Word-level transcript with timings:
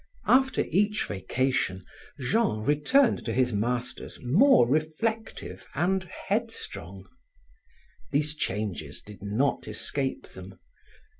After 0.25 0.65
each 0.71 1.05
vacation, 1.05 1.85
Jean 2.19 2.61
returned 2.63 3.23
to 3.23 3.31
his 3.31 3.53
masters 3.53 4.19
more 4.25 4.67
reflective 4.67 5.67
and 5.75 6.05
headstrong. 6.25 7.05
These 8.11 8.33
changes 8.33 9.03
did 9.03 9.21
not 9.21 9.67
escape 9.67 10.29
them. 10.29 10.57